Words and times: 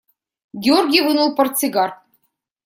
Георгий 0.63 1.03
вынул 1.07 1.29
портсигар. 1.37 1.89